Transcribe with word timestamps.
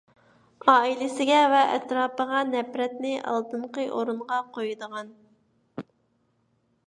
ئائىلىسىگە 0.71 1.35
ۋە 1.51 1.59
ئەتراپىغا 1.73 2.39
نەپرەتنى 2.55 3.11
ئالدىنقى 3.33 3.85
ئورۇنغا 3.97 4.41
قويىدىغان. 4.57 5.13